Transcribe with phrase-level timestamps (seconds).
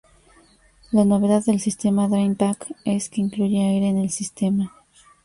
[0.91, 4.73] La novedad del sistema drain-back es que incluye aire en el sistema.